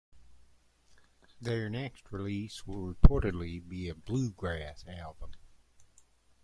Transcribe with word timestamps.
Their 1.39 1.69
next 1.69 2.11
release 2.11 2.65
will 2.65 2.91
reportedly 2.91 3.61
be 3.69 3.87
a 3.87 3.93
Bluegrass 3.93 4.83
album. 4.87 5.33